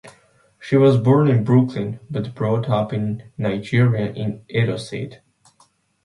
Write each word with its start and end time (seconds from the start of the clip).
She 0.59 0.75
was 0.77 0.97
born 0.97 1.27
in 1.27 1.43
Brooklyn 1.43 1.99
but 2.09 2.33
brought 2.33 2.67
up 2.67 2.91
in 2.91 3.31
Nigeria 3.37 4.11
in 4.11 4.43
Edo 4.49 4.75
State. 4.77 5.19